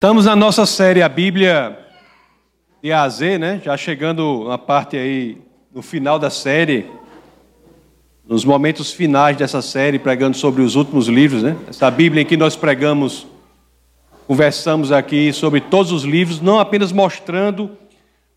[0.00, 1.76] Estamos na nossa série A Bíblia
[2.80, 3.60] de A a Z, né?
[3.64, 5.38] Já chegando na parte aí,
[5.74, 6.86] no final da série,
[8.24, 11.56] nos momentos finais dessa série, pregando sobre os últimos livros, né?
[11.68, 13.26] Essa Bíblia em que nós pregamos,
[14.28, 17.68] conversamos aqui sobre todos os livros, não apenas mostrando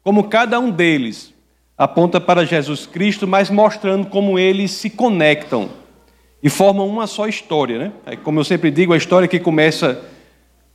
[0.03, 1.31] como cada um deles
[1.77, 5.69] aponta para Jesus Cristo, mas mostrando como eles se conectam
[6.41, 7.91] e formam uma só história, né?
[8.07, 10.09] É, como eu sempre digo, a história que começa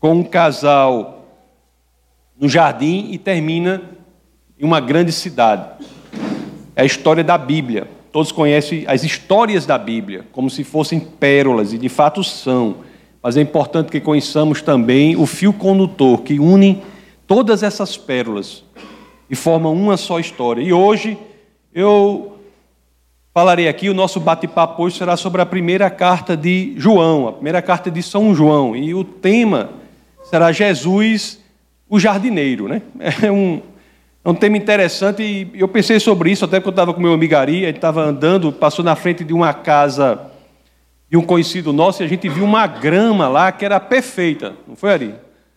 [0.07, 1.27] com um casal
[2.39, 3.83] no jardim e termina
[4.57, 5.85] em uma grande cidade.
[6.77, 7.89] É a história da Bíblia.
[8.13, 12.77] Todos conhecem as histórias da Bíblia, como se fossem pérolas, e de fato são.
[13.21, 16.85] Mas é importante que conheçamos também o fio condutor que une
[17.27, 18.63] todas essas pérolas
[19.29, 20.63] e formam uma só história.
[20.63, 21.19] E hoje
[21.75, 22.39] eu
[23.35, 27.61] falarei aqui, o nosso bate-papo hoje será sobre a primeira carta de João, a primeira
[27.61, 28.77] carta de São João.
[28.77, 29.85] E o tema
[30.31, 31.41] será Jesus
[31.89, 32.83] o jardineiro, né?
[33.23, 33.63] É um,
[34.25, 37.13] é um tema interessante e eu pensei sobre isso até quando eu estava com meu
[37.13, 40.21] amigo Ari, ele estava andando, passou na frente de uma casa
[41.09, 44.75] de um conhecido nosso e a gente viu uma grama lá que era perfeita, não
[44.75, 45.15] foi Ari?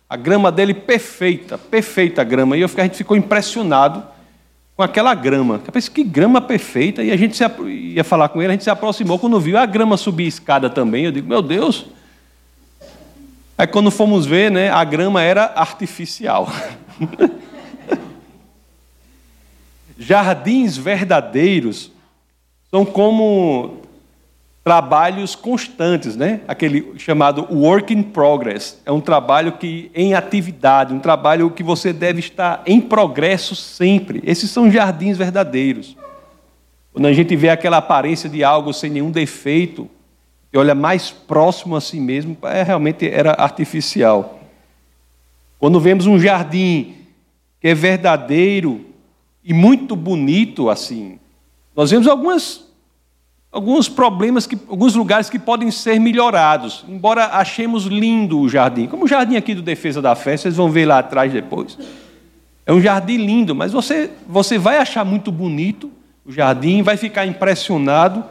[0.08, 2.58] A grama dele perfeita, perfeita a grama.
[2.58, 4.04] E eu, a gente ficou impressionado
[4.76, 5.62] com aquela grama.
[5.64, 7.04] Eu pensei, que grama perfeita.
[7.04, 9.20] E a gente se, ia falar com ele, a gente se aproximou.
[9.20, 11.86] Quando viu a grama subir escada também, eu digo, meu Deus,
[13.60, 16.48] Aí quando fomos ver, né, a grama era artificial.
[20.00, 21.92] Jardins verdadeiros
[22.72, 23.80] são como
[24.64, 26.40] trabalhos constantes, né?
[26.48, 28.80] Aquele chamado work in progress.
[28.86, 34.22] É um trabalho que em atividade, um trabalho que você deve estar em progresso sempre.
[34.24, 35.98] Esses são jardins verdadeiros.
[36.94, 39.90] Quando a gente vê aquela aparência de algo sem nenhum defeito,
[40.52, 44.40] e olha mais próximo a si mesmo, é, realmente era artificial.
[45.60, 46.96] Quando vemos um jardim
[47.62, 48.86] que é verdadeiro
[49.44, 51.20] e muito bonito assim,
[51.76, 52.66] nós vemos algumas,
[53.52, 58.88] alguns problemas, que, alguns lugares que podem ser melhorados, embora achemos lindo o jardim.
[58.88, 61.78] Como o jardim aqui do Defesa da Fé, vocês vão ver lá atrás depois.
[62.66, 65.92] É um jardim lindo, mas você, você vai achar muito bonito
[66.26, 68.24] o jardim, vai ficar impressionado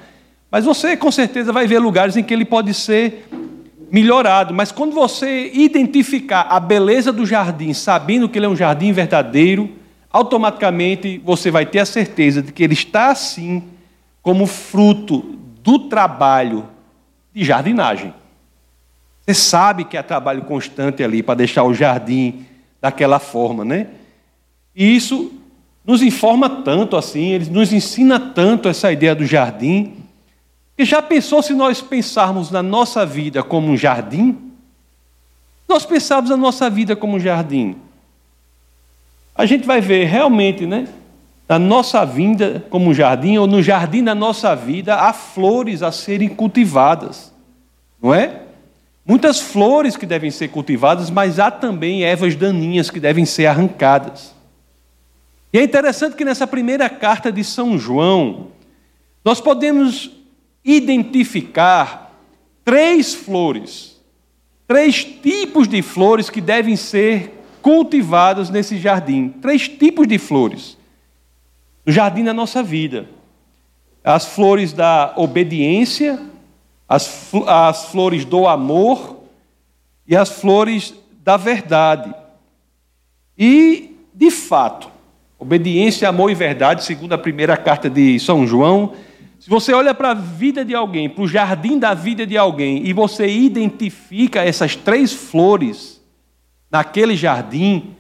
[0.50, 3.28] mas você com certeza vai ver lugares em que ele pode ser
[3.90, 4.54] melhorado.
[4.54, 9.70] Mas quando você identificar a beleza do jardim, sabendo que ele é um jardim verdadeiro,
[10.10, 13.62] automaticamente você vai ter a certeza de que ele está assim
[14.22, 16.68] como fruto do trabalho
[17.32, 18.14] de jardinagem.
[19.20, 22.46] Você sabe que há trabalho constante ali para deixar o jardim
[22.80, 23.88] daquela forma, né?
[24.74, 25.32] E isso
[25.84, 29.94] nos informa tanto assim, ele nos ensina tanto essa ideia do jardim.
[30.78, 34.38] E já pensou se nós pensarmos na nossa vida como um jardim?
[35.68, 37.76] Nós pensarmos na nossa vida como um jardim.
[39.34, 40.86] A gente vai ver realmente, né?
[41.48, 45.90] Na nossa vida como um jardim, ou no jardim da nossa vida, há flores a
[45.90, 47.32] serem cultivadas,
[48.00, 48.42] não é?
[49.04, 54.34] Muitas flores que devem ser cultivadas, mas há também ervas daninhas que devem ser arrancadas.
[55.52, 58.48] E é interessante que nessa primeira carta de São João,
[59.24, 60.17] nós podemos
[60.72, 62.12] identificar
[62.64, 63.98] três flores,
[64.66, 69.28] três tipos de flores que devem ser cultivadas nesse jardim.
[69.28, 70.78] Três tipos de flores
[71.88, 73.08] no jardim da nossa vida:
[74.04, 76.20] as flores da obediência,
[76.86, 79.20] as, as flores do amor
[80.06, 80.92] e as flores
[81.24, 82.14] da verdade.
[83.38, 84.90] E, de fato,
[85.38, 88.92] obediência, amor e verdade, segundo a primeira carta de São João,
[89.38, 92.84] se você olha para a vida de alguém, para o jardim da vida de alguém,
[92.84, 96.00] e você identifica essas três flores
[96.70, 97.94] naquele jardim,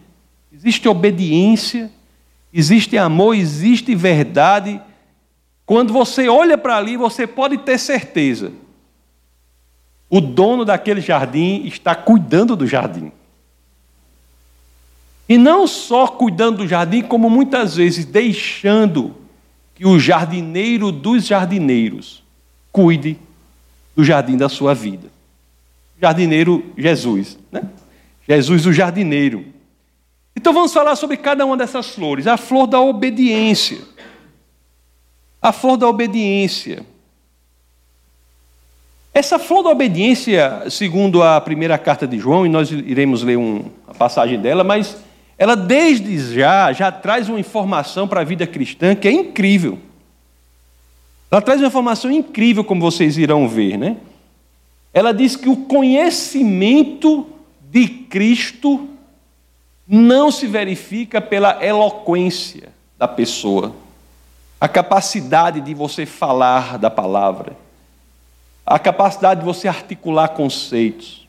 [0.52, 1.90] existe obediência,
[2.52, 4.80] existe amor, existe verdade.
[5.64, 8.52] Quando você olha para ali, você pode ter certeza.
[10.10, 13.12] O dono daquele jardim está cuidando do jardim.
[15.28, 19.14] E não só cuidando do jardim, como muitas vezes deixando
[19.78, 22.20] que o jardineiro dos jardineiros
[22.72, 23.16] cuide
[23.94, 25.08] do jardim da sua vida.
[26.02, 27.62] Jardineiro Jesus, né?
[28.28, 29.46] Jesus o jardineiro.
[30.34, 32.26] Então vamos falar sobre cada uma dessas flores.
[32.26, 33.78] A flor da obediência.
[35.40, 36.84] A flor da obediência.
[39.14, 43.64] Essa flor da obediência, segundo a primeira carta de João, e nós iremos ler um,
[43.86, 44.96] a passagem dela, mas
[45.38, 49.78] ela desde já já traz uma informação para a vida cristã que é incrível.
[51.30, 53.96] Ela traz uma informação incrível, como vocês irão ver, né?
[54.92, 57.26] Ela diz que o conhecimento
[57.70, 58.88] de Cristo
[59.86, 63.74] não se verifica pela eloquência da pessoa,
[64.60, 67.56] a capacidade de você falar da palavra,
[68.66, 71.27] a capacidade de você articular conceitos.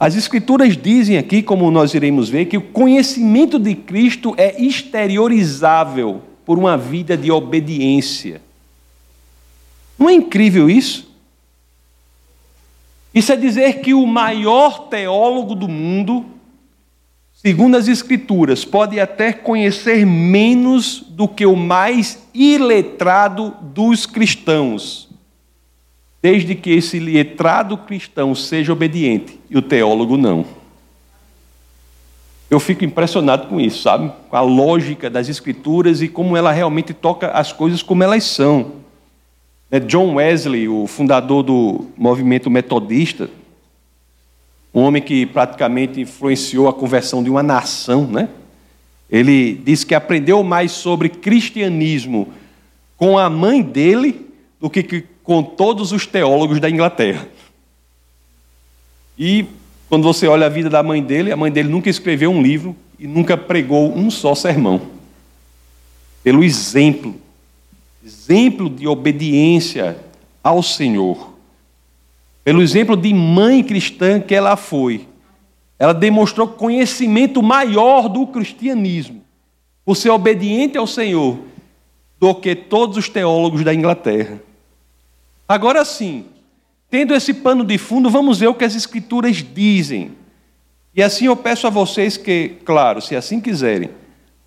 [0.00, 6.22] As Escrituras dizem aqui, como nós iremos ver, que o conhecimento de Cristo é exteriorizável
[6.46, 8.40] por uma vida de obediência.
[9.98, 11.08] Não é incrível isso?
[13.12, 16.24] Isso é dizer que o maior teólogo do mundo,
[17.32, 25.07] segundo as Escrituras, pode até conhecer menos do que o mais iletrado dos cristãos,
[26.20, 30.44] desde que esse letrado cristão seja obediente e o teólogo não.
[32.50, 34.10] Eu fico impressionado com isso, sabe?
[34.28, 38.72] Com a lógica das Escrituras e como ela realmente toca as coisas como elas são.
[39.70, 43.28] Né, John Wesley, o fundador do movimento metodista,
[44.72, 48.28] um homem que praticamente influenciou a conversão de uma nação, né?
[49.10, 52.28] Ele disse que aprendeu mais sobre cristianismo
[52.96, 54.26] com a mãe dele
[54.60, 57.28] do que com todos os teólogos da Inglaterra.
[59.18, 59.44] E
[59.86, 62.74] quando você olha a vida da mãe dele, a mãe dele nunca escreveu um livro
[62.98, 64.80] e nunca pregou um só sermão.
[66.24, 67.14] Pelo exemplo
[68.02, 69.98] exemplo de obediência
[70.42, 71.34] ao Senhor,
[72.42, 75.06] pelo exemplo de mãe cristã que ela foi,
[75.78, 79.20] ela demonstrou conhecimento maior do cristianismo,
[79.84, 81.38] por ser obediente ao Senhor,
[82.18, 84.47] do que todos os teólogos da Inglaterra.
[85.48, 86.26] Agora sim,
[86.90, 90.12] tendo esse pano de fundo, vamos ver o que as Escrituras dizem.
[90.94, 93.90] E assim eu peço a vocês que, claro, se assim quiserem,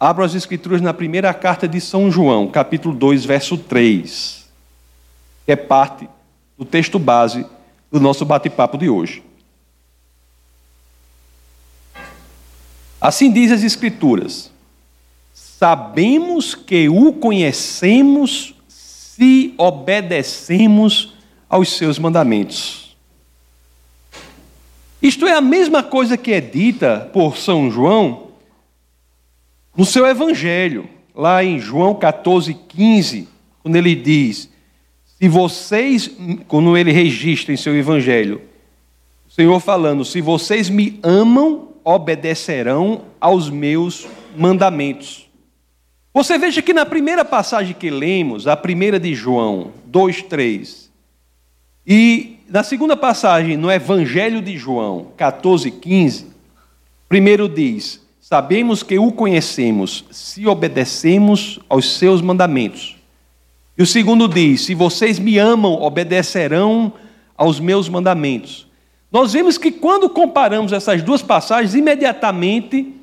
[0.01, 4.49] Abra as Escrituras na primeira carta de São João, capítulo 2, verso 3,
[5.45, 6.09] que é parte
[6.57, 7.45] do texto base
[7.91, 9.21] do nosso bate-papo de hoje.
[12.99, 14.49] Assim diz as Escrituras:
[15.35, 18.55] Sabemos que o conhecemos
[19.21, 21.13] se obedecemos
[21.47, 22.97] aos seus mandamentos.
[24.99, 28.29] Isto é a mesma coisa que é dita por São João
[29.77, 33.27] no seu evangelho, lá em João 14, 15,
[33.61, 34.49] quando ele diz:
[35.19, 36.09] Se vocês,
[36.47, 38.41] quando ele registra em seu evangelho,
[39.29, 45.20] o Senhor falando: Se vocês me amam, obedecerão aos meus mandamentos.
[46.13, 50.91] Você veja que na primeira passagem que lemos, a primeira de João 2, 3,
[51.87, 56.27] e na segunda passagem, no Evangelho de João 14, 15,
[57.07, 62.97] primeiro diz: Sabemos que o conhecemos se obedecemos aos seus mandamentos.
[63.77, 66.93] E o segundo diz: Se vocês me amam, obedecerão
[67.37, 68.67] aos meus mandamentos.
[69.09, 72.93] Nós vemos que quando comparamos essas duas passagens, imediatamente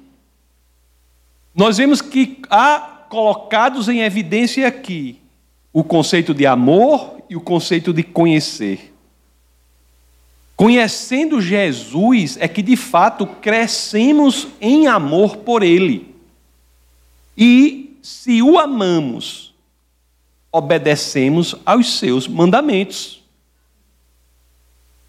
[1.55, 5.21] nós vemos que há colocados em evidência aqui
[5.73, 8.95] o conceito de amor e o conceito de conhecer.
[10.57, 16.15] Conhecendo Jesus é que de fato crescemos em amor por Ele.
[17.37, 19.55] E se o amamos,
[20.51, 23.23] obedecemos aos seus mandamentos.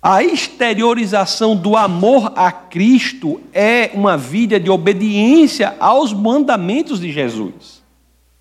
[0.02, 7.79] A exteriorização do amor a Cristo é uma vida de obediência aos mandamentos de Jesus.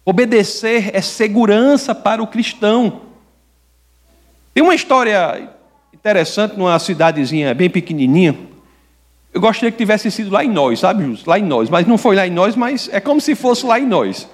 [0.08, 3.02] Obedecer é segurança para o cristão.
[4.54, 5.50] Tem uma história
[5.98, 8.36] Interessante, numa cidadezinha bem pequenininha.
[9.34, 11.28] Eu gostaria que tivesse sido lá em nós, sabe, Justo?
[11.28, 11.68] Lá em nós.
[11.68, 14.28] Mas não foi lá em nós, mas é como se fosse lá em nós.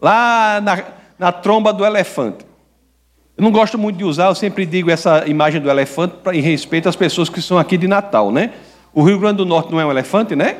[0.00, 0.82] Lá na,
[1.18, 2.46] na tromba do elefante.
[3.36, 6.40] Eu não gosto muito de usar, eu sempre digo essa imagem do elefante pra, em
[6.40, 8.54] respeito às pessoas que são aqui de Natal, né?
[8.92, 10.56] O Rio Grande do Norte não é um elefante, né?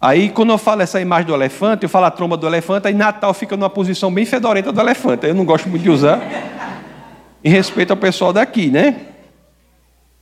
[0.00, 2.94] Aí, quando eu falo essa imagem do elefante, eu falo a tromba do elefante, aí
[2.94, 5.26] Natal fica numa posição bem fedorenta do elefante.
[5.26, 6.20] Eu não gosto muito de usar,
[7.42, 9.06] em respeito ao pessoal daqui, né?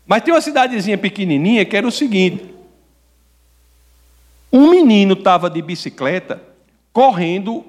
[0.07, 2.45] Mas tem uma cidadezinha pequenininha que era o seguinte:
[4.53, 6.41] um menino estava de bicicleta
[6.93, 7.65] correndo,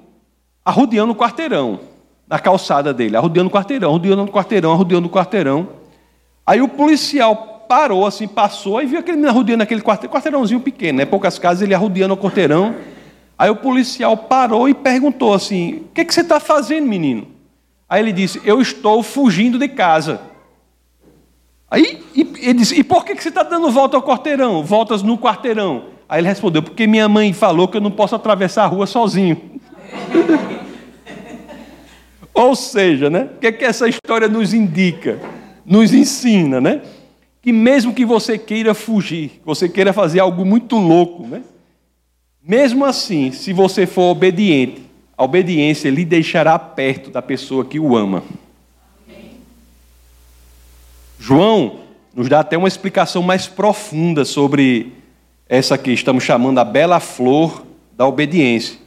[0.64, 1.80] arrodeando o quarteirão,
[2.28, 5.68] na calçada dele, arrodeando o quarteirão, arrodeando o quarteirão, arrodeando o quarteirão.
[6.46, 10.98] Aí o policial parou, assim, passou e viu aquele menino arrodeando aquele quarteirão, quarteirãozinho pequeno,
[10.98, 11.04] né?
[11.04, 12.72] Poucas casas, ele arrodeando o quarteirão.
[13.36, 17.26] Aí o policial parou e perguntou assim: O que, é que você está fazendo, menino?
[17.88, 20.20] Aí ele disse: Eu estou fugindo de casa.
[21.68, 24.62] Aí ele disse: E por que você está dando volta ao quarteirão?
[24.62, 25.86] Voltas no quarteirão.
[26.08, 29.36] Aí ele respondeu: Porque minha mãe falou que eu não posso atravessar a rua sozinho.
[32.32, 33.30] Ou seja, né?
[33.34, 35.18] O que, é que essa história nos indica?
[35.66, 36.82] Nos ensina, né?
[37.44, 41.42] Que mesmo que você queira fugir, você queira fazer algo muito louco, né?
[42.42, 44.80] Mesmo assim, se você for obediente,
[45.14, 48.22] a obediência lhe deixará perto da pessoa que o ama.
[51.18, 51.80] João
[52.14, 54.94] nos dá até uma explicação mais profunda sobre
[55.46, 58.78] essa que estamos chamando a bela flor da obediência.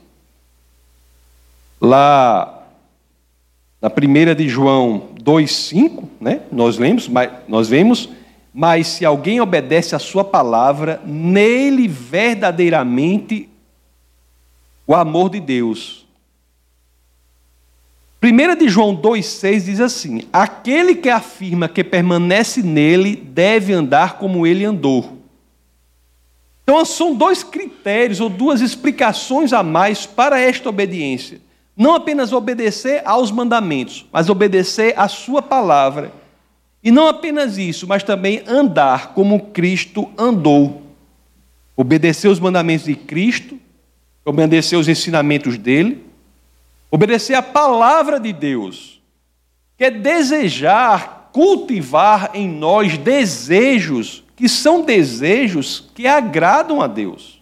[1.80, 2.66] Lá
[3.80, 6.42] na primeira de João 2:5, né?
[6.52, 7.08] Nós lemos,
[7.48, 8.17] nós vemos,
[8.60, 13.48] mas se alguém obedece a sua palavra, nele verdadeiramente
[14.88, 16.08] o amor de Deus.
[18.20, 24.48] Primeira de João 2:6 diz assim: Aquele que afirma que permanece nele deve andar como
[24.48, 25.20] ele andou.
[26.64, 31.40] Então são dois critérios ou duas explicações a mais para esta obediência.
[31.76, 36.12] Não apenas obedecer aos mandamentos, mas obedecer à sua palavra.
[36.88, 40.84] E não apenas isso, mas também andar como Cristo andou.
[41.76, 43.60] Obedecer os mandamentos de Cristo,
[44.24, 46.02] obedecer os ensinamentos dele,
[46.90, 49.02] obedecer a palavra de Deus,
[49.78, 57.42] que é desejar, cultivar em nós desejos que são desejos que agradam a Deus.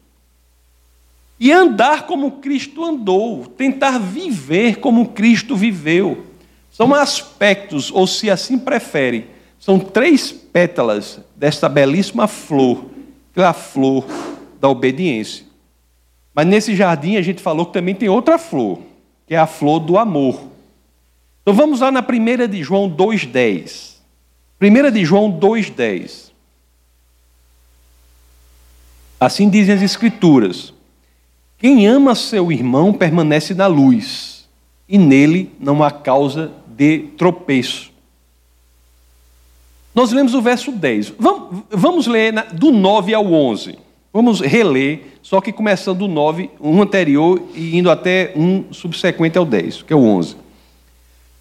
[1.40, 6.26] E andar como Cristo andou, tentar viver como Cristo viveu.
[6.72, 9.35] São aspectos, ou se assim prefere,
[9.66, 12.86] são três pétalas desta belíssima flor,
[13.34, 14.06] que é a flor
[14.62, 15.44] da obediência.
[16.36, 18.78] Mas nesse jardim a gente falou que também tem outra flor,
[19.26, 20.40] que é a flor do amor.
[21.42, 23.96] Então vamos lá na primeira de João 2,10.
[24.60, 26.30] Primeira de João 2,10.
[29.20, 30.76] Assim dizem as Escrituras:
[31.58, 34.48] quem ama seu irmão permanece na luz,
[34.88, 37.95] e nele não há causa de tropeço.
[39.96, 41.14] Nós lemos o verso 10.
[41.18, 43.80] Vamos, vamos ler do 9 ao 11.
[44.12, 49.46] Vamos reler, só que começando do 9, um anterior e indo até um subsequente ao
[49.46, 50.36] 10, que é o 11.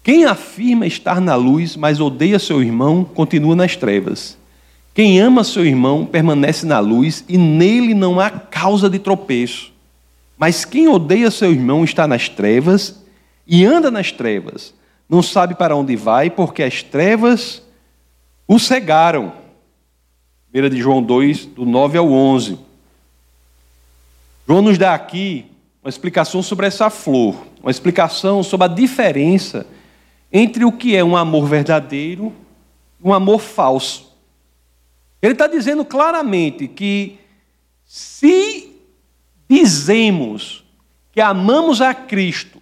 [0.01, 4.37] Quem afirma estar na luz, mas odeia seu irmão, continua nas trevas.
[4.93, 9.73] Quem ama seu irmão permanece na luz e nele não há causa de tropeço.
[10.37, 13.03] Mas quem odeia seu irmão está nas trevas
[13.45, 14.73] e anda nas trevas.
[15.09, 17.64] Não sabe para onde vai, porque as trevas
[18.47, 19.33] o cegaram.
[20.53, 22.57] 1 de João 2, do 9 ao 11.
[24.47, 25.45] João nos dá aqui
[25.83, 29.65] uma explicação sobre essa flor, uma explicação sobre a diferença
[30.31, 32.33] entre o que é um amor verdadeiro
[33.03, 34.15] e um amor falso.
[35.21, 37.17] Ele está dizendo claramente que
[37.85, 38.71] se
[39.49, 40.63] dizemos
[41.11, 42.61] que amamos a Cristo,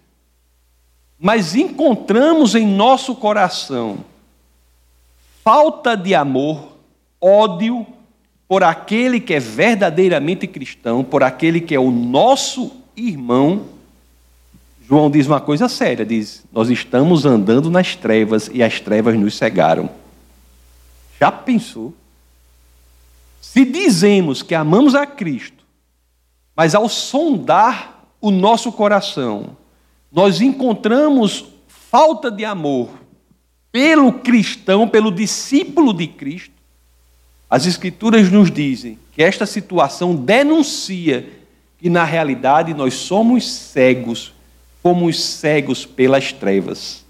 [1.20, 4.06] mas encontramos em nosso coração
[5.44, 6.78] falta de amor,
[7.20, 7.86] ódio
[8.48, 13.66] por aquele que é verdadeiramente cristão, por aquele que é o nosso irmão,
[14.88, 19.36] João diz uma coisa séria: diz, nós estamos andando nas trevas e as trevas nos
[19.36, 19.90] cegaram.
[21.20, 21.94] Já pensou?
[23.42, 25.64] Se dizemos que amamos a Cristo,
[26.56, 29.58] mas ao sondar o nosso coração,
[30.12, 33.03] nós encontramos falta de amor
[33.74, 36.54] pelo cristão, pelo discípulo de Cristo,
[37.50, 41.28] as Escrituras nos dizem que esta situação denuncia
[41.80, 44.32] que, na realidade, nós somos cegos,
[44.84, 47.04] fomos cegos pelas trevas.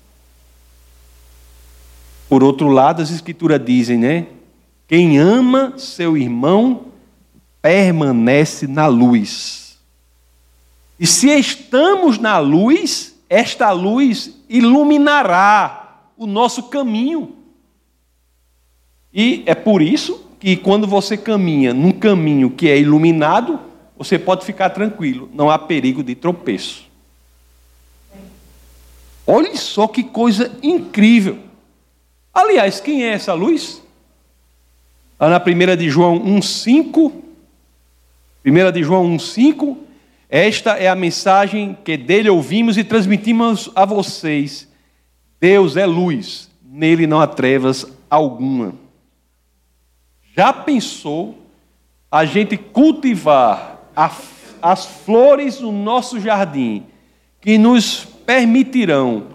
[2.29, 4.27] Por outro lado, as Escrituras dizem, né?
[4.87, 6.85] Quem ama seu irmão
[7.61, 9.77] permanece na luz.
[10.97, 15.82] E se estamos na luz, esta luz iluminará
[16.17, 17.35] o nosso caminho.
[19.13, 23.59] E é por isso que quando você caminha num caminho que é iluminado,
[23.97, 26.83] você pode ficar tranquilo, não há perigo de tropeço.
[29.25, 31.39] Olhe só que coisa incrível.
[32.33, 33.81] Aliás, quem é essa luz?
[35.19, 37.13] Lá na primeira de João 1,5.
[38.41, 39.77] Primeira de João 1,5.
[40.29, 44.67] Esta é a mensagem que dele ouvimos e transmitimos a vocês.
[45.43, 48.75] Deus é luz, nele não há trevas alguma.
[50.33, 51.37] Já pensou
[52.09, 54.09] a gente cultivar a,
[54.61, 56.85] as flores no nosso jardim
[57.41, 59.31] que nos permitirão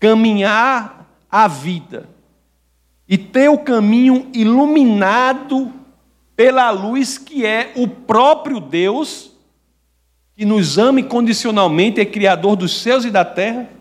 [0.00, 2.08] caminhar a vida
[3.08, 5.72] e ter o caminho iluminado
[6.34, 9.30] pela luz que é o próprio Deus,
[10.36, 13.75] que nos ama incondicionalmente, é Criador dos céus e da terra?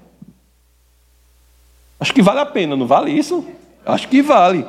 [2.06, 3.44] Acho que vale a pena, não vale isso?
[3.84, 4.64] Acho que vale.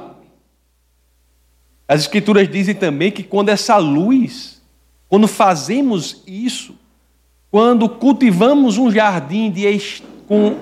[1.86, 4.62] As Escrituras dizem também que quando essa luz,
[5.06, 6.74] quando fazemos isso,
[7.50, 9.66] quando cultivamos um jardim de,
[10.26, 10.60] com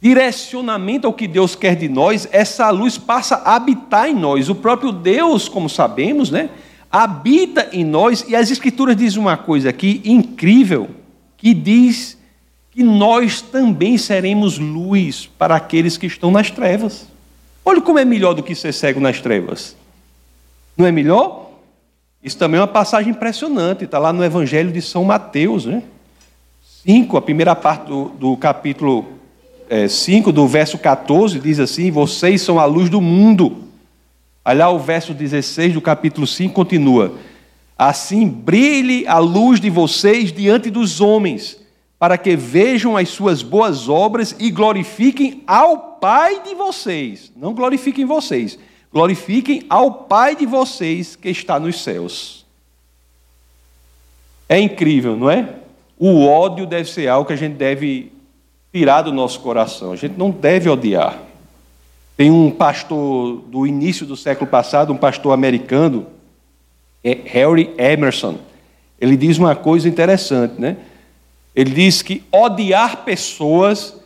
[0.00, 4.48] direcionamento ao que Deus quer de nós, essa luz passa a habitar em nós.
[4.48, 6.50] O próprio Deus, como sabemos, né,
[6.90, 10.90] habita em nós, e as Escrituras dizem uma coisa aqui incrível,
[11.36, 12.17] que diz
[12.78, 17.08] que nós também seremos luz para aqueles que estão nas trevas.
[17.64, 19.74] Olha como é melhor do que ser cego nas trevas.
[20.76, 21.50] Não é melhor?
[22.22, 25.82] Isso também é uma passagem impressionante, está lá no Evangelho de São Mateus, né?
[26.84, 29.06] 5, a primeira parte do, do capítulo
[29.68, 33.56] é, 5, do verso 14, diz assim: Vocês são a luz do mundo.
[34.44, 37.18] Olha lá o verso 16 do capítulo 5 continua:
[37.76, 41.58] Assim brilhe a luz de vocês diante dos homens,
[41.98, 47.32] para que vejam as suas boas obras e glorifiquem ao Pai de vocês.
[47.34, 48.56] Não glorifiquem vocês,
[48.92, 52.46] glorifiquem ao Pai de vocês que está nos céus.
[54.48, 55.56] É incrível, não é?
[55.98, 58.12] O ódio deve ser algo que a gente deve
[58.72, 59.92] tirar do nosso coração.
[59.92, 61.18] A gente não deve odiar.
[62.16, 66.06] Tem um pastor do início do século passado, um pastor americano,
[67.02, 68.38] é Harry Emerson.
[69.00, 70.76] Ele diz uma coisa interessante, né?
[71.54, 73.96] Ele diz que odiar pessoas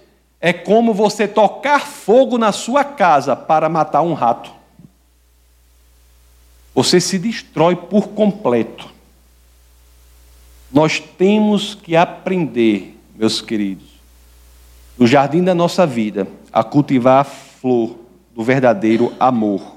[0.41, 4.51] é como você tocar fogo na sua casa para matar um rato.
[6.75, 8.91] Você se destrói por completo.
[10.73, 13.89] Nós temos que aprender, meus queridos,
[14.99, 17.97] no jardim da nossa vida, a cultivar a flor
[18.35, 19.77] do verdadeiro amor.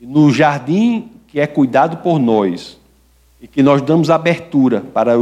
[0.00, 2.78] E no jardim que é cuidado por nós,
[3.40, 5.14] e que nós damos abertura para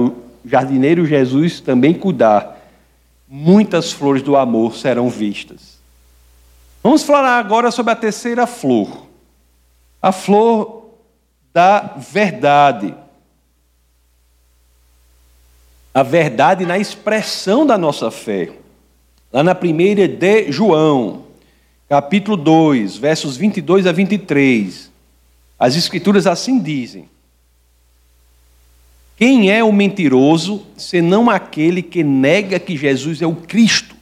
[0.44, 2.58] jardineiro Jesus também cuidar
[3.28, 5.78] muitas flores do amor serão vistas.
[6.82, 9.06] Vamos falar agora sobre a terceira flor,
[10.00, 10.94] a flor
[11.52, 12.94] da verdade.
[15.92, 18.52] A verdade na expressão da nossa fé.
[19.32, 21.24] Lá na primeira de João,
[21.88, 24.90] capítulo 2, versos 22 a 23,
[25.58, 27.08] as Escrituras assim dizem:
[29.18, 33.96] quem é o mentiroso, senão aquele que nega que Jesus é o Cristo?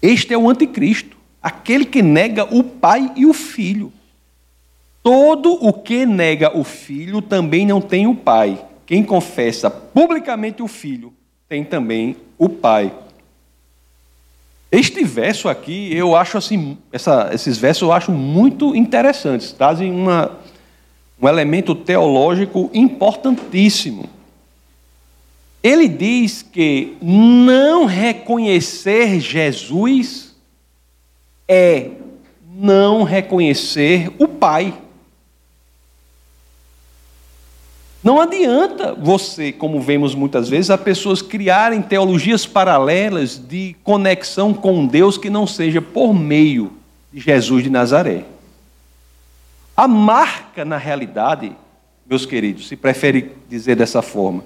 [0.00, 3.92] Este é o anticristo, aquele que nega o Pai e o Filho.
[5.02, 8.64] Todo o que nega o Filho também não tem o Pai.
[8.86, 11.12] Quem confessa publicamente o Filho
[11.48, 12.92] tem também o Pai.
[14.70, 20.38] Este verso aqui, eu acho assim, essa, esses versos eu acho muito interessantes, trazem uma,
[21.20, 24.08] um elemento teológico importantíssimo.
[25.62, 30.34] Ele diz que não reconhecer Jesus
[31.48, 31.90] é
[32.56, 34.74] não reconhecer o Pai.
[38.02, 44.86] Não adianta você, como vemos muitas vezes, as pessoas criarem teologias paralelas de conexão com
[44.86, 46.74] Deus que não seja por meio
[47.10, 48.24] de Jesus de Nazaré.
[49.76, 51.52] A marca, na realidade,
[52.06, 54.44] meus queridos, se prefere dizer dessa forma,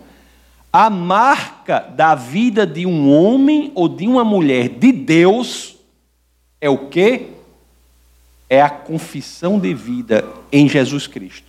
[0.72, 5.76] a marca da vida de um homem ou de uma mulher de Deus
[6.60, 7.28] é o que?
[8.48, 11.48] É a confissão de vida em Jesus Cristo.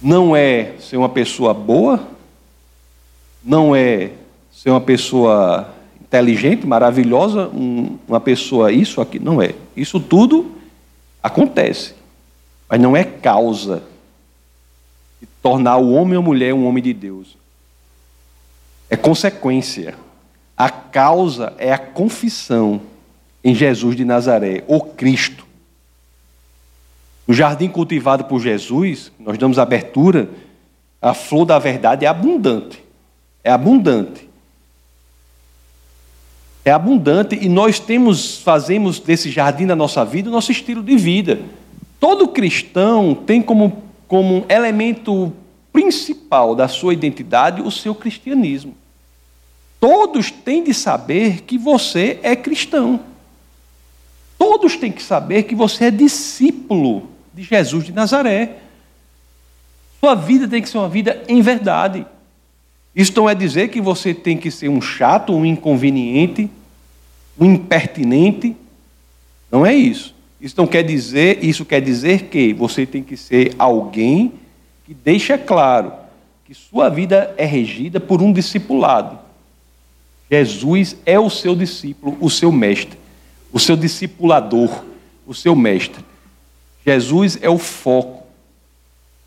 [0.00, 2.08] Não é ser uma pessoa boa,
[3.42, 4.10] não é
[4.52, 9.54] ser uma pessoa inteligente, maravilhosa, uma pessoa isso aqui, não é.
[9.76, 10.56] Isso tudo
[11.22, 11.94] Acontece,
[12.68, 13.82] mas não é causa
[15.20, 17.36] de tornar o homem ou a mulher um homem de Deus.
[18.88, 19.96] É consequência.
[20.56, 22.80] A causa é a confissão
[23.42, 25.46] em Jesus de Nazaré, o Cristo.
[27.26, 30.30] No jardim cultivado por Jesus, nós damos abertura,
[31.02, 32.82] a flor da verdade é abundante.
[33.42, 34.25] É abundante
[36.66, 40.96] é abundante e nós temos, fazemos desse jardim da nossa vida o nosso estilo de
[40.96, 41.40] vida.
[42.00, 45.32] Todo cristão tem como, como elemento
[45.72, 48.74] principal da sua identidade o seu cristianismo.
[49.78, 52.98] Todos têm de saber que você é cristão.
[54.36, 58.56] Todos têm que saber que você é discípulo de Jesus de Nazaré.
[60.00, 62.04] Sua vida tem que ser uma vida em verdade.
[62.96, 66.48] Isso não é dizer que você tem que ser um chato, um inconveniente,
[67.38, 68.56] um impertinente.
[69.52, 70.14] Não é isso.
[70.40, 74.32] Isso não quer dizer, isso quer dizer que você tem que ser alguém
[74.86, 75.92] que deixa claro
[76.46, 79.18] que sua vida é regida por um discipulado.
[80.30, 82.98] Jesus é o seu discípulo, o seu mestre,
[83.52, 84.84] o seu discipulador,
[85.26, 86.02] o seu mestre.
[86.84, 88.24] Jesus é o foco.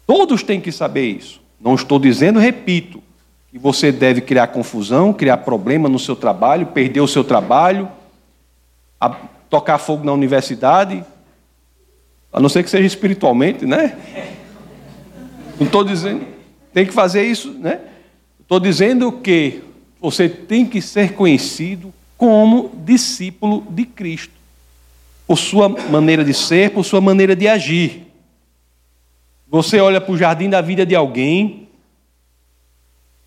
[0.08, 1.40] Todos têm que saber isso.
[1.62, 3.04] Não estou dizendo, repito,
[3.52, 7.90] que você deve criar confusão, criar problema no seu trabalho, perder o seu trabalho,
[9.50, 11.04] tocar fogo na universidade,
[12.32, 13.98] a não ser que seja espiritualmente, né?
[15.60, 16.26] Não estou dizendo,
[16.72, 17.82] tem que fazer isso, né?
[18.40, 19.64] Estou dizendo que
[20.00, 24.34] você tem que ser conhecido como discípulo de Cristo,
[25.26, 28.06] por sua maneira de ser, por sua maneira de agir.
[29.48, 31.69] Você olha para o jardim da vida de alguém,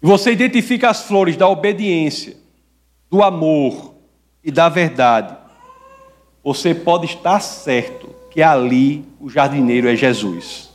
[0.03, 2.37] e você identifica as flores da obediência,
[3.09, 3.95] do amor
[4.43, 5.37] e da verdade.
[6.43, 10.71] Você pode estar certo que ali o jardineiro é Jesus.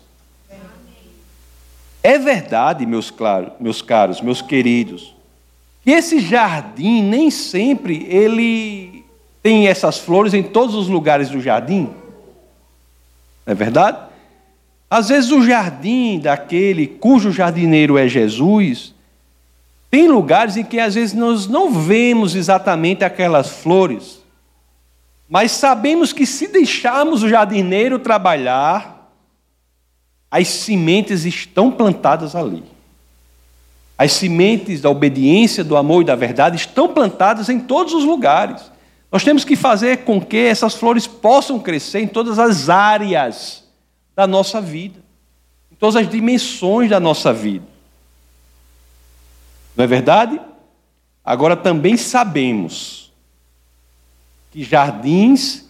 [2.02, 3.14] É verdade, meus,
[3.60, 5.14] meus caros, meus queridos,
[5.84, 9.04] que esse jardim nem sempre ele
[9.44, 11.90] tem essas flores em todos os lugares do jardim.
[13.46, 13.98] Não é verdade?
[14.90, 18.96] Às vezes o jardim daquele cujo jardineiro é Jesus,
[19.90, 24.20] tem lugares em que às vezes nós não vemos exatamente aquelas flores,
[25.30, 29.12] mas sabemos que se deixarmos o jardineiro trabalhar,
[30.30, 32.64] as sementes estão plantadas ali.
[33.98, 38.72] As sementes da obediência, do amor e da verdade estão plantadas em todos os lugares.
[39.12, 43.64] Nós temos que fazer com que essas flores possam crescer em todas as áreas
[44.16, 45.00] da nossa vida,
[45.72, 47.77] em todas as dimensões da nossa vida.
[49.78, 50.42] Não é verdade?
[51.24, 53.14] Agora também sabemos
[54.52, 55.70] que jardins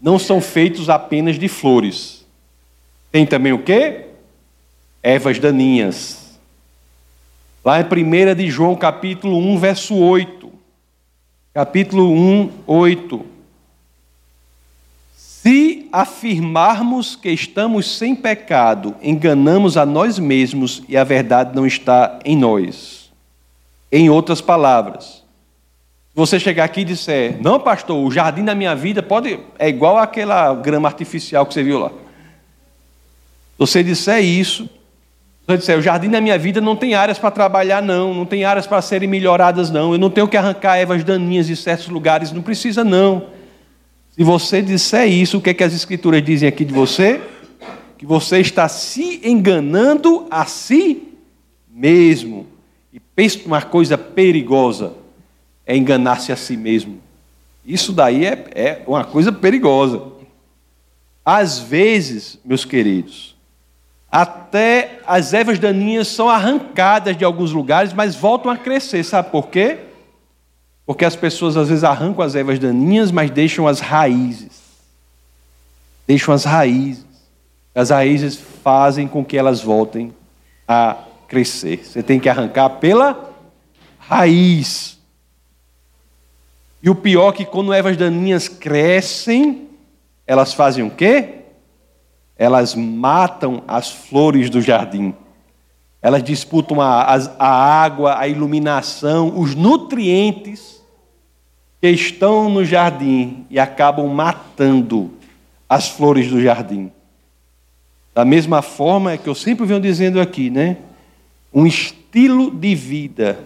[0.00, 2.24] não são feitos apenas de flores.
[3.10, 4.06] Tem também o quê?
[5.02, 6.38] Ervas daninhas.
[7.62, 10.50] Lá em 1 de João, capítulo 1, verso 8.
[11.52, 13.26] Capítulo 1, 8.
[15.14, 22.18] Se afirmarmos que estamos sem pecado, enganamos a nós mesmos e a verdade não está
[22.24, 23.01] em nós.
[23.92, 25.22] Em outras palavras,
[26.14, 29.98] você chegar aqui e disser: Não, pastor, o jardim da minha vida pode é igual
[29.98, 31.92] àquela grama artificial que você viu lá.
[33.58, 34.66] Você disser isso,
[35.46, 38.44] você disser: O jardim da minha vida não tem áreas para trabalhar, não, não tem
[38.44, 39.92] áreas para serem melhoradas, não.
[39.92, 43.26] Eu não tenho que arrancar ervas daninhas de certos lugares, não precisa, não.
[44.10, 47.20] Se você disser isso, o que, é que as Escrituras dizem aqui de você?
[47.98, 51.08] Que você está se enganando a si
[51.70, 52.51] mesmo.
[53.14, 54.94] Pense uma coisa perigosa:
[55.66, 57.00] é enganar-se a si mesmo.
[57.64, 60.02] Isso daí é, é uma coisa perigosa.
[61.24, 63.36] Às vezes, meus queridos,
[64.10, 69.04] até as ervas daninhas são arrancadas de alguns lugares, mas voltam a crescer.
[69.04, 69.78] Sabe por quê?
[70.84, 74.60] Porque as pessoas às vezes arrancam as ervas daninhas, mas deixam as raízes.
[76.06, 77.06] Deixam as raízes.
[77.74, 80.12] As raízes fazem com que elas voltem
[80.66, 80.96] a
[81.32, 81.78] crescer.
[81.82, 83.32] Você tem que arrancar pela
[83.98, 84.98] raiz.
[86.82, 89.70] E o pior é que quando ervas daninhas crescem,
[90.26, 91.36] elas fazem o quê?
[92.36, 95.14] Elas matam as flores do jardim.
[96.02, 100.82] Elas disputam a, a, água, a iluminação, os nutrientes
[101.80, 105.12] que estão no jardim e acabam matando
[105.66, 106.92] as flores do jardim.
[108.14, 110.76] Da mesma forma é que eu sempre venho dizendo aqui, né?
[111.52, 113.38] Um estilo de vida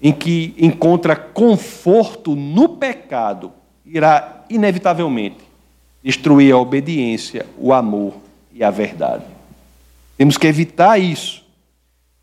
[0.00, 3.52] em que encontra conforto no pecado
[3.86, 5.38] irá inevitavelmente
[6.02, 8.14] destruir a obediência, o amor
[8.52, 9.24] e a verdade.
[10.18, 11.42] Temos que evitar isso.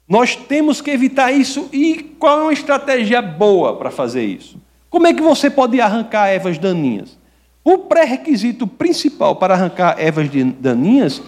[0.07, 4.59] Nós temos que evitar isso e qual é uma estratégia boa para fazer isso?
[4.89, 7.17] Como é que você pode arrancar ervas daninhas?
[7.63, 11.21] O pré-requisito principal para arrancar ervas daninhas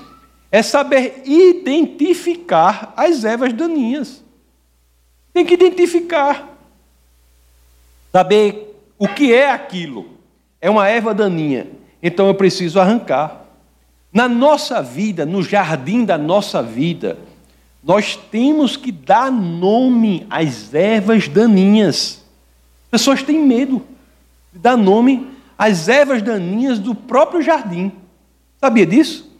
[0.53, 4.23] é saber identificar as ervas daninhas.
[5.33, 6.47] Tem que identificar.
[8.11, 10.05] Saber o que é aquilo.
[10.61, 11.65] É uma erva daninha.
[12.03, 13.47] Então eu preciso arrancar.
[14.13, 17.17] Na nossa vida, no jardim da nossa vida,
[17.83, 22.23] nós temos que dar nome às ervas daninhas.
[22.91, 23.81] Pessoas têm medo
[24.53, 27.91] de dar nome às ervas daninhas do próprio jardim.
[28.61, 29.32] Sabia disso?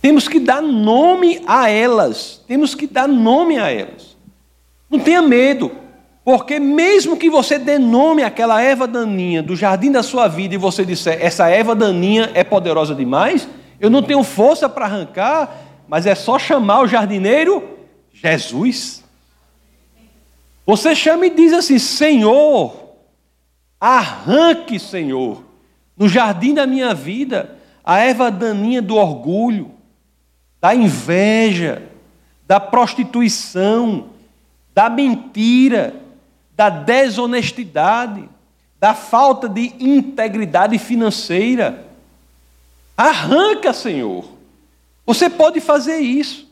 [0.00, 2.42] Temos que dar nome a elas.
[2.46, 4.16] Temos que dar nome a elas.
[4.88, 5.70] Não tenha medo,
[6.24, 10.58] porque mesmo que você dê nome àquela erva daninha do jardim da sua vida e
[10.58, 15.54] você disser, essa erva daninha é poderosa demais, eu não tenho força para arrancar,
[15.86, 17.78] mas é só chamar o jardineiro
[18.12, 19.04] Jesus.
[20.66, 22.94] Você chama e diz assim: Senhor,
[23.80, 25.42] arranque, Senhor,
[25.96, 29.72] no jardim da minha vida, a erva daninha do orgulho,
[30.60, 31.82] da inveja,
[32.46, 34.10] da prostituição,
[34.74, 35.94] da mentira,
[36.56, 38.28] da desonestidade,
[38.78, 41.86] da falta de integridade financeira.
[42.96, 44.24] Arranca, Senhor.
[45.06, 46.48] Você pode fazer isso.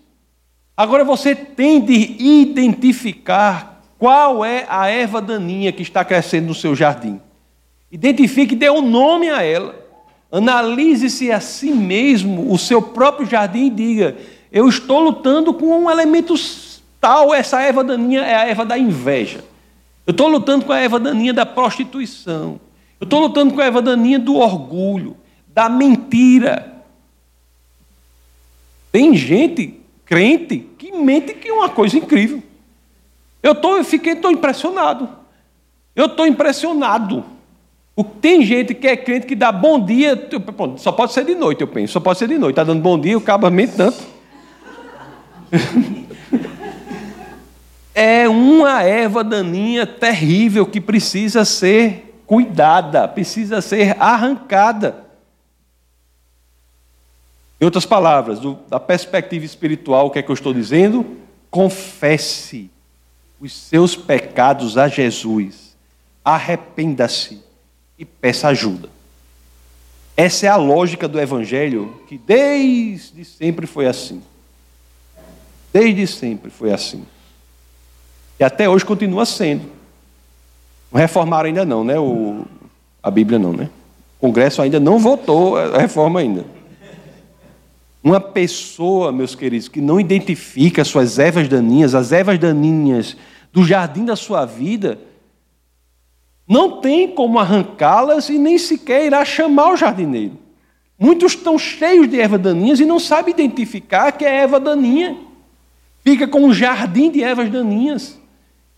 [0.76, 6.74] Agora você tem de identificar qual é a erva daninha que está crescendo no seu
[6.74, 7.20] jardim.
[7.90, 9.87] Identifique, dê um nome a ela.
[10.30, 14.16] Analise-se a si mesmo, o seu próprio jardim, e diga:
[14.52, 16.34] Eu estou lutando com um elemento
[17.00, 19.44] tal, essa erva daninha é a erva da inveja.
[20.06, 22.60] Eu estou lutando com a erva daninha da prostituição.
[23.00, 26.82] Eu estou lutando com a erva daninha do orgulho, da mentira.
[28.90, 32.42] Tem gente, crente, que mente que é uma coisa incrível.
[33.42, 35.08] Eu, tô, eu fiquei tô impressionado.
[35.94, 37.24] Eu estou impressionado.
[38.04, 40.28] Tem gente que é crente que dá bom dia,
[40.76, 42.52] só pode ser de noite, eu penso, só pode ser de noite.
[42.52, 43.98] Está dando bom dia, o cabo mente tanto.
[47.92, 55.04] é uma erva daninha terrível que precisa ser cuidada, precisa ser arrancada.
[57.60, 61.04] Em outras palavras, do, da perspectiva espiritual, o que é que eu estou dizendo?
[61.50, 62.70] Confesse
[63.40, 65.76] os seus pecados a Jesus,
[66.24, 67.47] arrependa-se
[67.98, 68.88] e peça ajuda.
[70.16, 74.22] Essa é a lógica do Evangelho que desde sempre foi assim.
[75.72, 77.04] Desde sempre foi assim.
[78.38, 79.64] E até hoje continua sendo.
[80.90, 81.98] Não reformaram ainda não, né?
[81.98, 82.44] O,
[83.02, 83.68] a Bíblia não, né?
[84.18, 86.44] O Congresso ainda não votou a reforma ainda.
[88.02, 93.16] Uma pessoa, meus queridos, que não identifica as suas ervas daninhas, as ervas daninhas
[93.52, 94.98] do jardim da sua vida,
[96.48, 100.38] não tem como arrancá-las e nem sequer irá chamar o jardineiro.
[100.98, 105.16] Muitos estão cheios de ervas daninhas e não sabem identificar que é erva daninha.
[106.02, 108.18] Fica com um jardim de ervas daninhas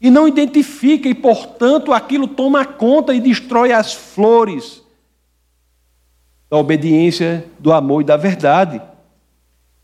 [0.00, 4.82] e não identifica, e portanto aquilo toma conta e destrói as flores
[6.50, 8.82] da obediência, do amor e da verdade.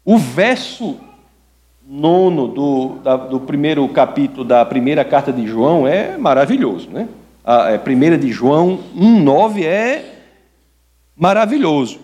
[0.05, 0.97] O verso
[1.87, 7.09] nono do, da, do primeiro capítulo da primeira carta de João é maravilhoso, né?
[7.47, 10.05] A, é, primeira de João 1,9 é
[11.17, 12.01] maravilhoso.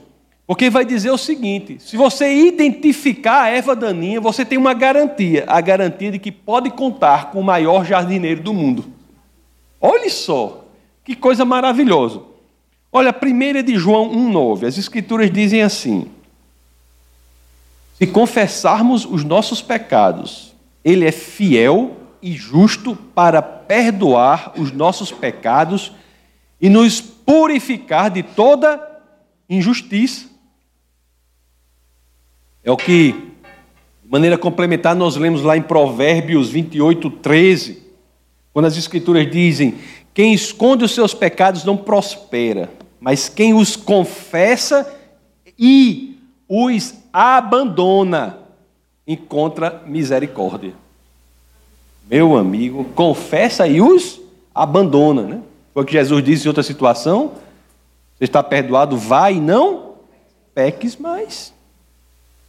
[0.47, 5.45] Porque vai dizer o seguinte: se você identificar a erva daninha, você tem uma garantia,
[5.49, 8.85] a garantia de que pode contar com o maior jardineiro do mundo.
[9.81, 10.65] Olhe só,
[11.05, 12.23] que coisa maravilhosa.
[12.93, 16.07] Olha, a primeira de João 1,9, as escrituras dizem assim:
[17.99, 25.93] Se confessarmos os nossos pecados, Ele é fiel e justo para perdoar os nossos pecados
[26.61, 28.81] e nos purificar de toda
[29.51, 30.27] injustiça.
[32.63, 33.13] É o que,
[34.05, 37.83] de maneira complementar, nós lemos lá em Provérbios 28, 13,
[38.53, 39.75] quando as Escrituras dizem:
[40.15, 44.89] Quem esconde os seus pecados não prospera, mas quem os confessa
[45.59, 46.17] e
[46.49, 48.39] os abandona
[49.05, 50.82] encontra misericórdia
[52.13, 54.21] meu amigo, confessa e os
[54.55, 55.23] abandona.
[55.23, 55.41] Né?
[55.73, 57.33] Foi o que Jesus disse em outra situação.
[58.19, 59.95] Você está perdoado, vá e não
[60.55, 61.55] peques mais.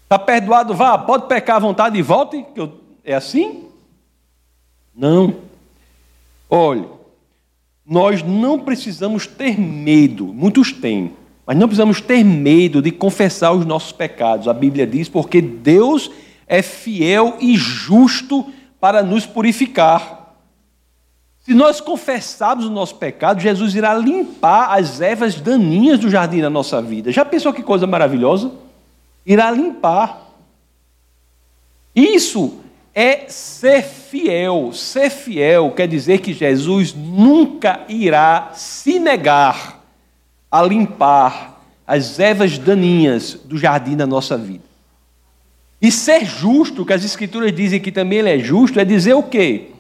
[0.03, 2.45] Está perdoado, vá, pode pecar à vontade e volte.
[3.05, 3.63] É assim?
[4.93, 5.33] Não.
[6.49, 6.85] Olha,
[7.85, 11.13] nós não precisamos ter medo, muitos têm,
[11.45, 14.49] mas não precisamos ter medo de confessar os nossos pecados.
[14.49, 16.11] A Bíblia diz, porque Deus
[16.45, 18.45] é fiel e justo
[18.83, 20.35] para nos purificar.
[21.39, 26.49] Se nós confessarmos o nosso pecado, Jesus irá limpar as ervas daninhas do jardim da
[26.49, 27.09] nossa vida.
[27.09, 28.51] Já pensou que coisa maravilhosa?
[29.25, 30.27] Irá limpar.
[31.95, 32.59] Isso
[32.93, 34.73] é ser fiel.
[34.73, 39.79] Ser fiel quer dizer que Jesus nunca irá se negar
[40.51, 44.72] a limpar as ervas daninhas do jardim da nossa vida.
[45.83, 49.21] E ser justo, que as Escrituras dizem que também ele é justo, é dizer o
[49.21, 49.71] quê?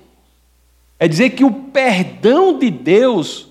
[0.99, 3.47] É dizer que o perdão de Deus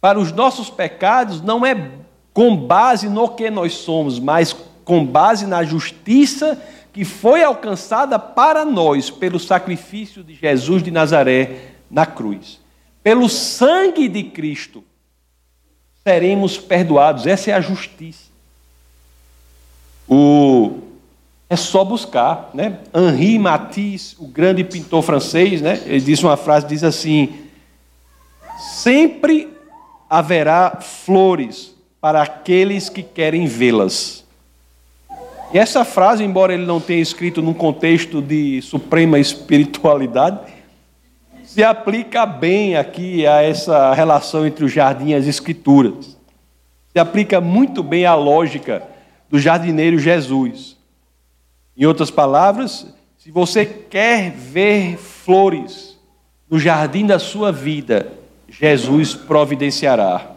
[0.00, 1.90] para os nossos pecados não é
[2.32, 8.64] com base no que nós somos, mas com base na justiça que foi alcançada para
[8.64, 12.60] nós pelo sacrifício de Jesus de Nazaré na cruz.
[13.02, 14.84] Pelo sangue de Cristo
[16.04, 17.26] seremos perdoados.
[17.26, 18.30] Essa é a justiça.
[20.08, 20.89] O
[21.50, 22.78] é só buscar, né?
[22.94, 25.82] Henri Matisse, o grande pintor francês, né?
[25.84, 27.34] Ele disse uma frase, diz assim:
[28.56, 29.48] sempre
[30.08, 34.24] haverá flores para aqueles que querem vê-las.
[35.52, 40.38] E essa frase, embora ele não tenha escrito num contexto de suprema espiritualidade,
[41.42, 46.16] se aplica bem aqui a essa relação entre o jardim e as escrituras.
[46.92, 48.84] Se aplica muito bem à lógica
[49.28, 50.78] do jardineiro Jesus.
[51.80, 55.98] Em outras palavras, se você quer ver flores
[56.50, 58.12] no jardim da sua vida,
[58.50, 60.30] Jesus providenciará.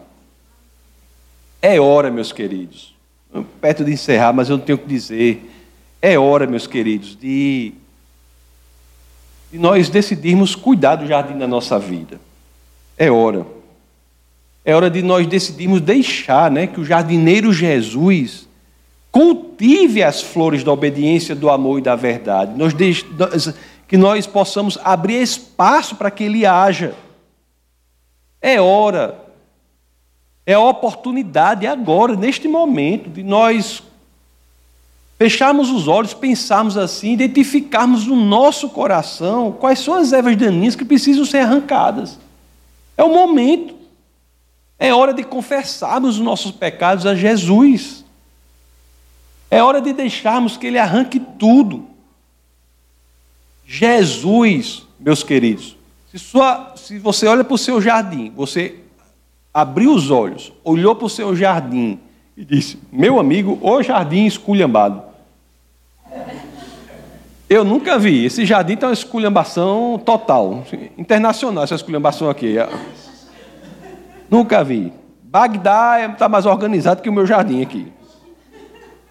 [1.62, 2.96] É hora, meus queridos,
[3.60, 5.52] perto de encerrar, mas eu não tenho o que dizer.
[6.02, 7.74] É hora, meus queridos, de,
[9.52, 12.22] de nós decidirmos cuidar do jardim da nossa vida.
[12.98, 13.46] É hora.
[14.64, 18.48] É hora de nós decidirmos deixar né, que o jardineiro Jesus
[19.14, 22.54] cultive as flores da obediência, do amor e da verdade.
[22.58, 22.74] Nós.
[23.88, 26.96] Que nós possamos abrir espaço para que ele haja.
[28.42, 29.24] É hora,
[30.46, 33.84] é oportunidade agora, neste momento, de nós
[35.20, 40.84] fecharmos os olhos, pensarmos assim, identificarmos no nosso coração quais são as ervas daninhas que
[40.84, 42.18] precisam ser arrancadas.
[42.98, 43.76] É o momento.
[44.80, 48.03] É hora de confessarmos os nossos pecados a Jesus.
[49.54, 51.86] É hora de deixarmos que Ele arranque tudo.
[53.68, 55.78] Jesus, meus queridos,
[56.10, 58.80] se, sua, se você olha para o seu jardim, você
[59.54, 62.00] abriu os olhos, olhou para o seu jardim
[62.36, 65.04] e disse: Meu amigo, o jardim esculhambado.
[67.48, 68.26] Eu nunca vi.
[68.26, 70.64] Esse jardim tem uma esculhambação total,
[70.98, 72.56] internacional, essa esculhambação aqui.
[74.32, 74.92] Nunca vi.
[75.22, 77.92] Bagdá está mais organizado que o meu jardim aqui.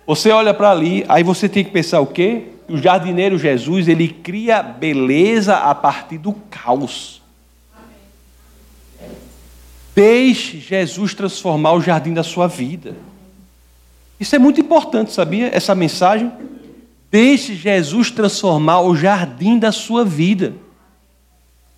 [0.06, 2.48] Você olha para ali, aí você tem que pensar o quê?
[2.68, 7.22] O jardineiro Jesus, ele cria beleza a partir do caos.
[9.94, 12.96] Deixe Jesus transformar o jardim da sua vida.
[14.18, 15.54] Isso é muito importante, sabia?
[15.54, 16.32] Essa mensagem.
[17.10, 20.54] Deixe Jesus transformar o jardim da sua vida.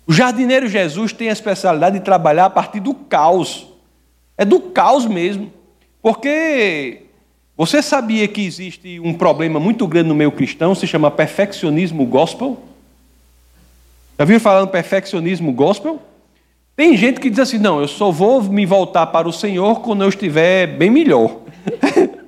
[0.07, 3.67] O jardineiro Jesus tem a especialidade de trabalhar a partir do caos.
[4.37, 5.51] É do caos mesmo.
[6.01, 7.04] Porque
[7.57, 12.59] você sabia que existe um problema muito grande no meio cristão, se chama perfeccionismo gospel?
[14.19, 16.01] Já viu falando perfeccionismo gospel?
[16.75, 20.03] Tem gente que diz assim: não, eu só vou me voltar para o Senhor quando
[20.03, 21.37] eu estiver bem melhor.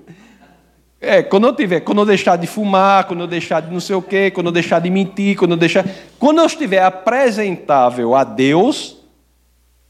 [1.00, 3.96] É, quando eu tiver, quando eu deixar de fumar, quando eu deixar de não sei
[3.96, 5.86] o quê, quando eu deixar de mentir, quando eu deixar.
[6.18, 8.98] Quando eu estiver apresentável a Deus,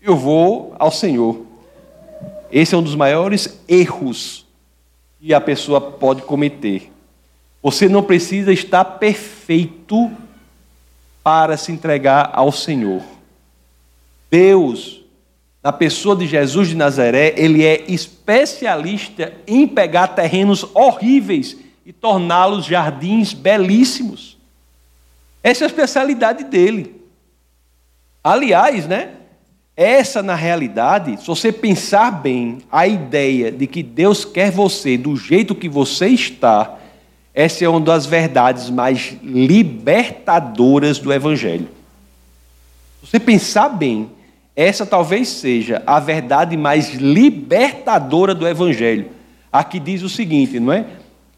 [0.02, 1.45] eu vou ao Senhor.
[2.52, 4.46] Esse é um dos maiores erros
[5.19, 6.91] que a pessoa pode cometer.
[7.62, 10.12] Você não precisa estar perfeito
[11.23, 13.03] para se entregar ao Senhor.
[14.30, 14.97] Deus
[15.67, 22.65] na pessoa de Jesus de Nazaré, ele é especialista em pegar terrenos horríveis e torná-los
[22.65, 24.38] jardins belíssimos.
[25.43, 27.01] Essa é a especialidade dele.
[28.23, 29.16] Aliás, né?
[29.77, 35.15] Essa, na realidade, se você pensar bem, a ideia de que Deus quer você do
[35.15, 36.79] jeito que você está,
[37.31, 41.67] essa é uma das verdades mais libertadoras do Evangelho.
[43.03, 44.09] Se você pensar bem,
[44.55, 49.11] essa talvez seja a verdade mais libertadora do Evangelho.
[49.51, 50.87] Aqui diz o seguinte, não é?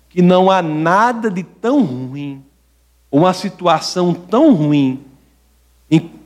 [0.07, 2.41] Que não há nada de tão ruim,
[3.11, 5.08] uma situação tão ruim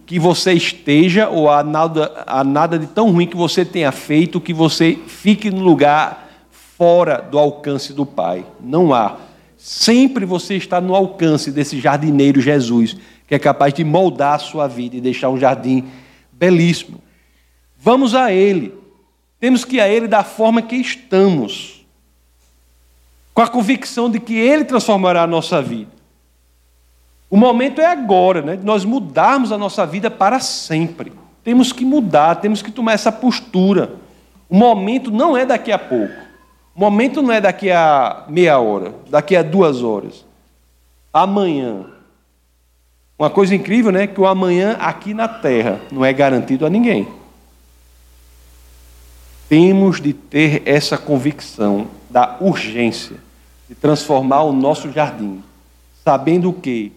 [0.05, 4.41] que você esteja, ou há nada, há nada de tão ruim que você tenha feito
[4.41, 8.45] que você fique no lugar fora do alcance do Pai.
[8.59, 9.17] Não há.
[9.57, 14.67] Sempre você está no alcance desse jardineiro Jesus, que é capaz de moldar a sua
[14.67, 15.85] vida e deixar um jardim
[16.31, 17.01] belíssimo.
[17.79, 18.73] Vamos a Ele.
[19.39, 21.85] Temos que ir a Ele da forma que estamos,
[23.33, 25.91] com a convicção de que Ele transformará a nossa vida.
[27.29, 28.55] O momento é agora, né?
[28.55, 31.11] De nós mudarmos a nossa vida para sempre.
[31.43, 33.95] Temos que mudar, temos que tomar essa postura.
[34.49, 36.13] O momento não é daqui a pouco.
[36.75, 40.25] O momento não é daqui a meia hora, daqui a duas horas.
[41.11, 41.85] Amanhã,
[43.17, 44.07] uma coisa incrível, né?
[44.07, 47.07] Que o amanhã aqui na terra não é garantido a ninguém.
[49.47, 53.17] Temos de ter essa convicção da urgência
[53.67, 55.43] de transformar o nosso jardim,
[56.03, 56.91] sabendo que,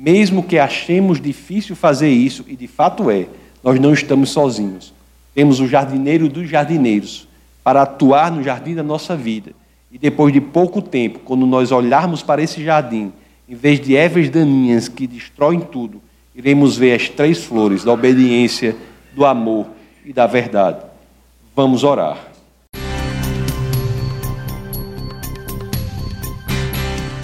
[0.00, 3.26] mesmo que achemos difícil fazer isso, e de fato é,
[3.62, 4.94] nós não estamos sozinhos.
[5.34, 7.28] Temos o jardineiro dos jardineiros
[7.62, 9.52] para atuar no jardim da nossa vida.
[9.92, 13.12] E depois de pouco tempo, quando nós olharmos para esse jardim
[13.46, 16.00] em vez de ervas daninhas que destroem tudo,
[16.34, 18.74] iremos ver as três flores da obediência,
[19.12, 19.66] do amor
[20.02, 20.78] e da verdade.
[21.54, 22.29] Vamos orar.